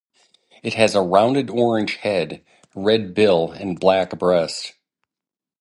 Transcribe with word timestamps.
It 0.63 0.73
has 0.73 0.95
a 0.95 1.01
rounded 1.03 1.51
orange 1.51 1.97
head, 1.97 2.43
red 2.73 3.13
bill 3.13 3.51
and 3.51 3.79
black 3.79 4.17
breast. 4.17 4.73